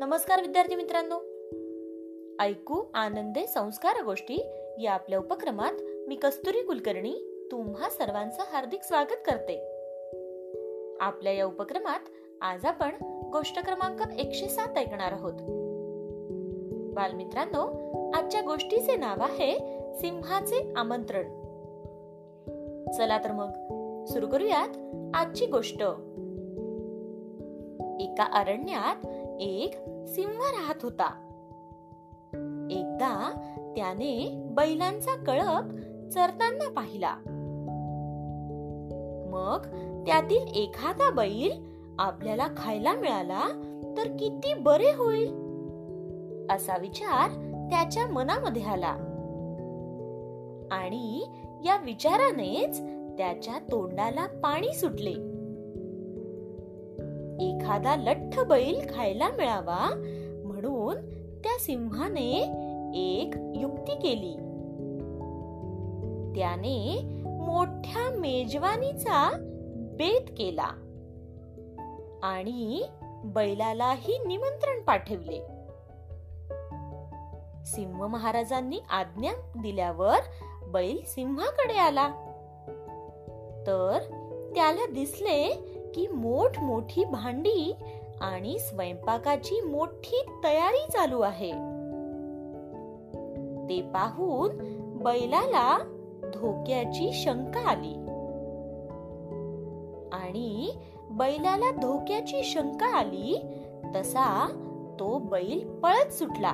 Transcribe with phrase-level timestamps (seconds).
[0.00, 1.14] नमस्कार विद्यार्थी मित्रांनो.
[2.42, 4.46] ऐकू आनंदे संस्कार गोष्टी
[4.82, 5.72] या आपल्या उपक्रमात
[6.08, 9.54] मी कस्तुरी कुलकर्णी तुम्हा सर्वांचं हार्दिक स्वागत करते.
[11.00, 12.00] आपल्या या उपक्रमात
[12.40, 12.94] आज आपण
[13.32, 15.34] गोष्ट क्रमांक एकशे सात ऐकणार आहोत.
[16.94, 17.64] बालमित्रांनो
[18.12, 19.58] आजच्या गोष्टीचे नाव आहे
[19.94, 21.28] सिंहाचे आमंत्रण.
[22.92, 23.50] चला तर मग
[24.04, 24.68] सुरू करूयात
[25.14, 25.82] आजची गोष्ट.
[28.00, 29.06] एका अरण्यात
[29.40, 29.74] एक
[30.08, 31.22] सिंह राहत होता.
[32.70, 33.32] एकदा
[33.76, 35.70] त्याने बैलांचा कळप
[36.10, 37.16] चरताना पाहिला.
[39.30, 39.66] मग
[40.06, 43.48] त्यातील एखादा बैल आपल्याला खायला मिळाला
[43.96, 45.28] तर किती बरे होईल?
[46.50, 47.30] असा विचार
[47.70, 48.96] त्याच्या मनामध्ये आला.
[50.72, 51.24] आणि
[51.64, 52.80] या विचारानेच
[53.18, 55.35] त्याच्या तोंडाला पाणी सुटले.
[57.66, 59.94] एखादा लठ्ठ बैल खायला मिळावा
[60.44, 60.94] म्हणून
[61.44, 62.32] त्या सिंहाने
[62.94, 64.34] एक युक्ती केली.
[66.36, 69.30] त्याने मोठ्या मेजवानीचा
[69.98, 70.68] बेत केला
[72.22, 72.82] आणि
[73.24, 75.40] बैलालाही निमंत्रण पाठवले.
[77.64, 80.18] सिंह महाराजांनी आज्ञा दिल्यावर
[80.66, 82.08] बैल सिंहाकडे आला.
[83.66, 83.98] तर
[84.54, 87.76] त्याला दिसले की मोठ मोठी भांडी
[88.20, 91.50] आणि स्वयंपाकाची मोठी तयारी चालू आहे.
[93.68, 94.50] ते पाहून
[95.02, 95.78] बैलाला
[96.34, 97.94] धोक्याची शंका आली.
[100.12, 100.70] आणि
[101.10, 103.46] बैलाला धोक्याची शंका आली
[103.96, 104.48] तसा
[105.00, 106.52] तो बैल पळत सुटला.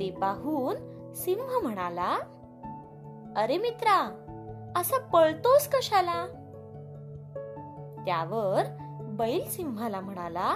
[0.00, 0.74] ते पाहून
[1.14, 2.18] सिंह म्हणाला
[3.36, 4.22] अरे मित्रा
[4.76, 6.35] असा पळतोस कशाला?
[8.06, 8.62] त्यावर
[9.02, 10.54] बैल सिंहाला म्हणाला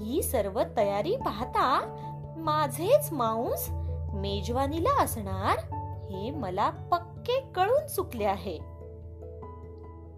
[0.00, 1.96] ही सर्व तयारी पाहता
[2.36, 3.68] माझेच मांस
[4.14, 5.74] मेजवानीला असणार
[6.10, 8.58] हे मला पक्के कळून चुकले आहे.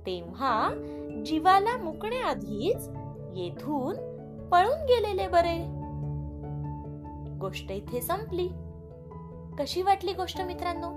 [0.06, 0.70] तेव्हा
[1.26, 2.88] जीवाला मुकण्याआधीच
[3.34, 3.94] येथून
[4.48, 5.78] पळून गेलेले बरे.
[7.38, 8.48] गोष्ट इथे संपली.
[9.58, 10.88] कशी वाटली गोष्ट मित्रांनो?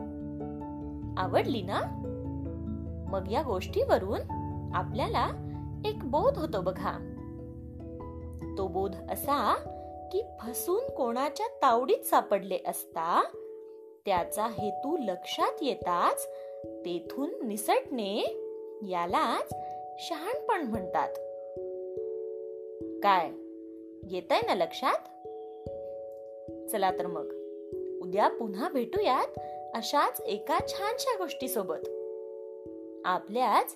[1.22, 1.82] आवडली ना?
[3.10, 4.20] मग या गोष्टीवरून
[4.74, 5.30] आपल्याला
[5.86, 7.08] एक बोध होतो बघा.
[8.58, 9.56] तो बोध असा
[10.12, 13.24] की फसून कोणाच्या तावडीत सापडले असता
[14.06, 16.28] त्याचा हेतू लक्षात येताच
[16.66, 18.18] तेथून निसटणे
[18.90, 19.54] यालाच
[20.00, 21.14] शहाणपण म्हणतात.
[23.04, 23.32] काय?
[24.16, 24.98] येत आहे ना लक्षात?
[26.70, 27.42] चला तर मग.
[28.02, 29.40] उद्या पुन्हा भेटूयात
[29.74, 31.90] अशाच एका छानशा गोष्टी सोबत
[33.06, 33.76] आपल्याच